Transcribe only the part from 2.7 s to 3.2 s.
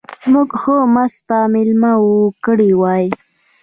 وای.